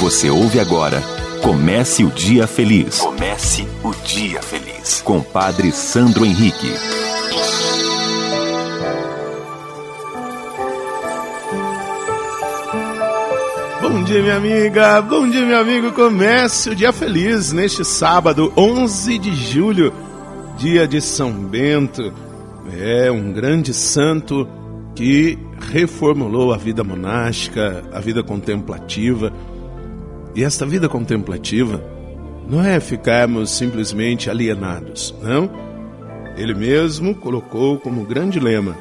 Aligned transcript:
Você 0.00 0.28
ouve 0.30 0.60
agora 0.60 1.02
Comece 1.46 2.02
o 2.04 2.10
Dia 2.10 2.44
Feliz. 2.46 2.98
Comece 2.98 3.68
o 3.84 3.94
Dia 4.04 4.42
Feliz. 4.42 5.00
Com 5.02 5.22
Padre 5.22 5.70
Sandro 5.70 6.24
Henrique. 6.24 6.72
Bom 13.80 14.02
dia, 14.02 14.22
minha 14.22 14.36
amiga. 14.36 15.00
Bom 15.02 15.28
dia, 15.30 15.46
meu 15.46 15.60
amigo. 15.60 15.92
Comece 15.92 16.70
o 16.70 16.74
Dia 16.74 16.92
Feliz 16.92 17.52
neste 17.52 17.84
sábado, 17.84 18.52
11 18.56 19.18
de 19.18 19.32
julho, 19.36 19.92
dia 20.58 20.88
de 20.88 21.00
São 21.00 21.30
Bento. 21.32 22.12
É 22.76 23.08
um 23.08 23.32
grande 23.32 23.72
santo 23.72 24.48
que 24.96 25.38
reformulou 25.70 26.52
a 26.52 26.56
vida 26.56 26.82
monástica, 26.82 27.84
a 27.92 28.00
vida 28.00 28.24
contemplativa. 28.24 29.32
E 30.36 30.44
esta 30.44 30.66
vida 30.66 30.86
contemplativa 30.86 31.82
não 32.46 32.62
é 32.62 32.78
ficarmos 32.78 33.50
simplesmente 33.50 34.28
alienados, 34.28 35.14
não. 35.22 35.50
Ele 36.36 36.52
mesmo 36.54 37.14
colocou 37.14 37.80
como 37.80 38.04
grande 38.04 38.38
lema: 38.38 38.76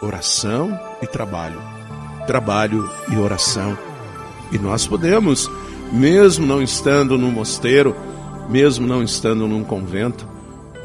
oração 0.00 0.76
e 1.02 1.06
trabalho. 1.06 1.60
Trabalho 2.26 2.90
e 3.12 3.16
oração. 3.16 3.76
E 4.50 4.58
nós 4.58 4.86
podemos, 4.86 5.50
mesmo 5.92 6.46
não 6.46 6.62
estando 6.62 7.18
num 7.18 7.30
mosteiro, 7.30 7.94
mesmo 8.48 8.86
não 8.86 9.02
estando 9.02 9.46
num 9.46 9.62
convento, 9.62 10.26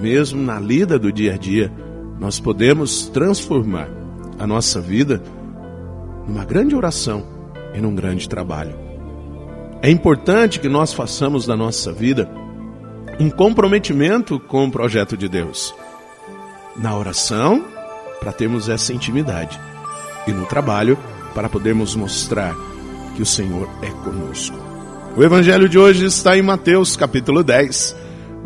mesmo 0.00 0.42
na 0.42 0.58
lida 0.58 0.98
do 0.98 1.12
dia 1.12 1.34
a 1.34 1.36
dia, 1.36 1.70
nós 2.18 2.40
podemos 2.40 3.08
transformar 3.08 3.90
a 4.38 4.46
nossa 4.46 4.80
vida 4.80 5.22
numa 6.26 6.46
grande 6.46 6.74
oração 6.74 7.24
e 7.74 7.80
num 7.80 7.94
grande 7.94 8.26
trabalho. 8.26 8.91
É 9.82 9.90
importante 9.90 10.60
que 10.60 10.68
nós 10.68 10.92
façamos 10.92 11.44
da 11.44 11.56
nossa 11.56 11.92
vida 11.92 12.30
um 13.18 13.28
comprometimento 13.28 14.38
com 14.38 14.64
o 14.64 14.70
projeto 14.70 15.16
de 15.16 15.28
Deus. 15.28 15.74
Na 16.76 16.96
oração, 16.96 17.64
para 18.20 18.32
termos 18.32 18.68
essa 18.68 18.92
intimidade, 18.92 19.60
e 20.26 20.30
no 20.30 20.46
trabalho, 20.46 20.96
para 21.34 21.48
podermos 21.48 21.94
mostrar 21.94 22.54
que 23.16 23.22
o 23.22 23.26
Senhor 23.26 23.68
é 23.82 23.90
conosco. 24.04 24.56
O 25.16 25.22
evangelho 25.22 25.68
de 25.68 25.78
hoje 25.78 26.06
está 26.06 26.38
em 26.38 26.42
Mateus 26.42 26.96
capítulo 26.96 27.42
10, 27.42 27.96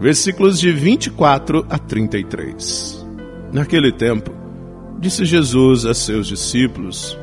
versículos 0.01 0.59
de 0.59 0.73
24 0.73 1.67
a 1.69 1.79
33. 1.79 3.07
Naquele 3.53 3.93
tempo, 3.93 4.37
Disse 4.99 5.25
Jesus 5.25 5.85
a 5.85 5.93
seus 5.93 6.27
discípulos: 6.27 7.17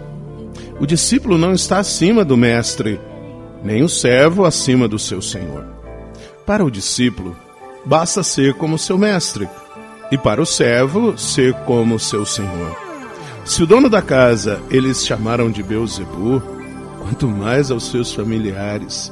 O 0.79 0.85
discípulo 0.85 1.37
não 1.37 1.53
está 1.53 1.79
acima 1.79 2.23
do 2.23 2.37
mestre, 2.37 2.99
nem 3.63 3.81
o 3.83 3.89
servo 3.89 4.45
acima 4.45 4.87
do 4.87 4.99
seu 4.99 5.21
senhor. 5.21 5.65
Para 6.45 6.65
o 6.65 6.71
discípulo, 6.71 7.35
basta 7.85 8.21
ser 8.21 8.53
como 8.55 8.77
seu 8.77 8.97
mestre, 8.97 9.47
e 10.11 10.17
para 10.17 10.41
o 10.41 10.45
servo, 10.45 11.17
ser 11.17 11.53
como 11.65 11.97
seu 11.97 12.25
senhor. 12.25 12.75
Se 13.45 13.63
o 13.63 13.65
dono 13.65 13.89
da 13.89 14.01
casa 14.01 14.61
eles 14.69 15.05
chamaram 15.05 15.49
de 15.49 15.63
Beuzebu, 15.63 16.41
quanto 16.99 17.27
mais 17.27 17.69
aos 17.71 17.89
seus 17.89 18.13
familiares. 18.13 19.11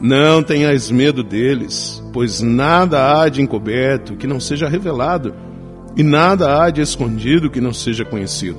Não 0.00 0.42
tenhais 0.42 0.90
medo 0.90 1.22
deles, 1.22 2.02
pois 2.12 2.40
nada 2.40 3.22
há 3.22 3.28
de 3.28 3.40
encoberto 3.40 4.16
que 4.16 4.26
não 4.26 4.40
seja 4.40 4.68
revelado 4.68 5.34
e 5.96 6.02
nada 6.02 6.62
há 6.62 6.70
de 6.70 6.80
escondido 6.80 7.50
que 7.50 7.60
não 7.60 7.72
seja 7.72 8.04
conhecido. 8.04 8.58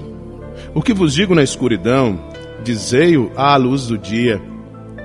O 0.73 0.81
que 0.81 0.94
vos 0.94 1.14
digo 1.14 1.36
na 1.36 1.44
escuridão, 1.44 2.20
dizei-o 2.64 3.31
à 3.36 3.56
luz 3.58 3.88
do 3.88 3.97
dia. 3.97 4.42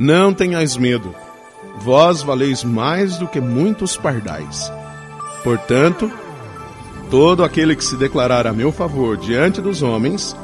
Não 0.00 0.32
tenhais 0.32 0.76
medo, 0.76 1.12
vós 1.80 2.22
valeis 2.22 2.62
mais 2.62 3.18
do 3.18 3.26
que 3.26 3.40
muitos 3.40 3.96
pardais. 3.96 4.72
Portanto, 5.42 6.08
todo 7.10 7.42
aquele 7.42 7.74
que 7.74 7.82
se 7.82 7.96
declarar 7.96 8.46
a 8.46 8.52
meu 8.52 8.70
favor 8.70 9.16
diante 9.16 9.60
dos 9.60 9.82
homens, 9.82 10.36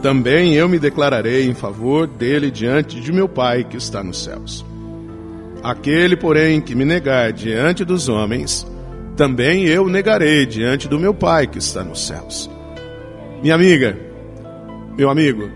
também 0.00 0.54
eu 0.54 0.68
me 0.68 0.78
declararei 0.78 1.48
em 1.48 1.52
favor 1.52 2.06
dele 2.06 2.48
diante 2.48 3.00
de 3.00 3.12
meu 3.12 3.28
Pai 3.28 3.64
que 3.64 3.76
está 3.76 4.04
nos 4.04 4.22
céus. 4.22 4.64
Aquele, 5.64 6.16
porém, 6.16 6.60
que 6.60 6.76
me 6.76 6.84
negar 6.84 7.32
diante 7.32 7.84
dos 7.84 8.08
homens, 8.08 8.64
também 9.16 9.64
eu 9.64 9.88
negarei 9.88 10.46
diante 10.46 10.86
do 10.86 11.00
meu 11.00 11.12
Pai 11.12 11.48
que 11.48 11.58
está 11.58 11.82
nos 11.82 12.06
céus. 12.06 12.48
Minha 13.42 13.56
amiga, 13.56 13.98
meu 14.96 15.10
amigo, 15.10 15.50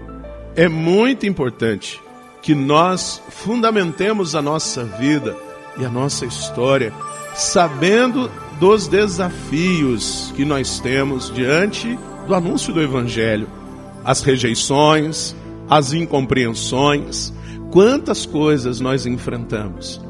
é 0.56 0.68
muito 0.68 1.26
importante 1.26 2.04
que 2.46 2.54
nós 2.54 3.20
fundamentemos 3.28 4.36
a 4.36 4.40
nossa 4.40 4.84
vida 4.84 5.36
e 5.76 5.84
a 5.84 5.90
nossa 5.90 6.24
história 6.24 6.92
sabendo 7.34 8.30
dos 8.60 8.86
desafios 8.86 10.32
que 10.36 10.44
nós 10.44 10.78
temos 10.78 11.28
diante 11.34 11.98
do 12.24 12.32
anúncio 12.36 12.72
do 12.72 12.80
Evangelho, 12.80 13.48
as 14.04 14.22
rejeições, 14.22 15.34
as 15.68 15.92
incompreensões, 15.92 17.32
quantas 17.72 18.24
coisas 18.24 18.78
nós 18.78 19.06
enfrentamos. 19.06 20.00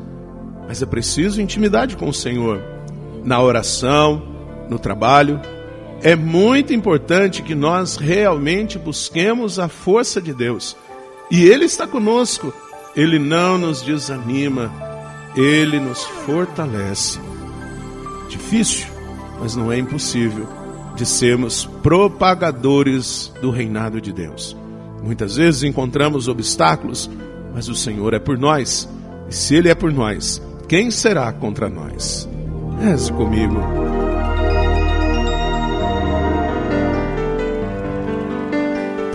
Mas 0.68 0.82
é 0.82 0.86
preciso 0.86 1.40
intimidade 1.40 1.96
com 1.96 2.10
o 2.10 2.14
Senhor 2.14 2.62
na 3.24 3.40
oração, 3.40 4.22
no 4.68 4.78
trabalho. 4.78 5.40
É 6.02 6.14
muito 6.14 6.74
importante 6.74 7.40
que 7.40 7.54
nós 7.54 7.96
realmente 7.96 8.78
busquemos 8.78 9.58
a 9.58 9.68
força 9.68 10.20
de 10.20 10.34
Deus. 10.34 10.76
E 11.30 11.44
Ele 11.44 11.64
está 11.64 11.86
conosco. 11.86 12.52
Ele 12.94 13.18
não 13.18 13.58
nos 13.58 13.82
desanima, 13.82 14.72
Ele 15.36 15.78
nos 15.78 16.02
fortalece. 16.04 17.20
Difícil, 18.28 18.86
mas 19.38 19.54
não 19.54 19.70
é 19.70 19.78
impossível 19.78 20.48
de 20.94 21.04
sermos 21.04 21.66
propagadores 21.82 23.32
do 23.42 23.50
reinado 23.50 24.00
de 24.00 24.12
Deus. 24.12 24.56
Muitas 25.02 25.36
vezes 25.36 25.62
encontramos 25.62 26.26
obstáculos, 26.26 27.08
mas 27.54 27.68
o 27.68 27.74
Senhor 27.74 28.14
é 28.14 28.18
por 28.18 28.38
nós. 28.38 28.88
E 29.28 29.34
se 29.34 29.54
Ele 29.54 29.68
é 29.68 29.74
por 29.74 29.92
nós, 29.92 30.42
quem 30.68 30.90
será 30.90 31.30
contra 31.32 31.68
nós? 31.68 32.28
Reze 32.80 33.12
comigo. 33.12 33.60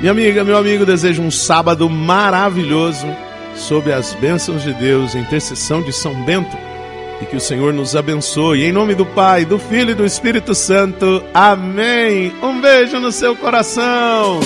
Minha 0.00 0.12
amiga, 0.12 0.42
meu 0.42 0.56
amigo, 0.56 0.86
desejo 0.86 1.22
um 1.22 1.30
sábado 1.30 1.88
maravilhoso. 1.88 3.06
sob 3.54 3.92
as 3.92 4.14
bênçãos 4.14 4.62
de 4.62 4.72
Deus, 4.72 5.14
a 5.14 5.18
intercessão 5.18 5.82
de 5.82 5.92
São 5.92 6.14
Bento, 6.24 6.56
e 7.20 7.26
que 7.26 7.36
o 7.36 7.40
Senhor 7.40 7.74
nos 7.74 7.94
abençoe. 7.94 8.62
Em 8.64 8.72
nome 8.72 8.94
do 8.94 9.04
Pai, 9.04 9.44
do 9.44 9.58
Filho 9.58 9.90
e 9.90 9.94
do 9.94 10.06
Espírito 10.06 10.54
Santo. 10.54 11.22
Amém. 11.34 12.32
Um 12.42 12.60
beijo 12.60 12.98
no 12.98 13.12
seu 13.12 13.36
coração. 13.36 14.40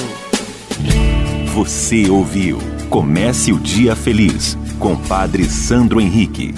Você 1.55 2.09
ouviu 2.11 2.59
Comece 2.91 3.53
o 3.53 3.59
Dia 3.59 3.95
Feliz 3.95 4.57
com 4.79 4.97
Padre 4.97 5.45
Sandro 5.45 6.01
Henrique. 6.01 6.55